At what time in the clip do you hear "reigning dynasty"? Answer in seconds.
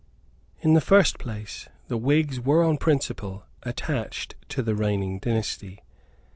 4.73-5.83